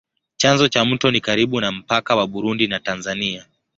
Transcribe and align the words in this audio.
Chanzo 0.37 0.67
cha 0.67 0.85
mto 0.85 1.11
ni 1.11 1.21
karibu 1.21 1.61
na 1.61 1.71
mpaka 1.71 2.15
wa 2.15 2.27
Burundi 2.27 2.67
na 2.67 2.79
Tanzania. 2.79 3.45